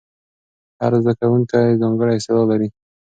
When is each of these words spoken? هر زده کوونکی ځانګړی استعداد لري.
هر 0.81 0.93
زده 1.03 1.13
کوونکی 1.19 1.79
ځانګړی 1.81 2.13
استعداد 2.17 2.47
لري. 2.51 2.67